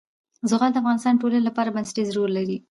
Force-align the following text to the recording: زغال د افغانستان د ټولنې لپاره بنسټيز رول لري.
زغال 0.49 0.71
د 0.73 0.77
افغانستان 0.81 1.13
د 1.15 1.19
ټولنې 1.21 1.41
لپاره 1.47 1.73
بنسټيز 1.75 2.07
رول 2.15 2.31
لري. 2.37 2.57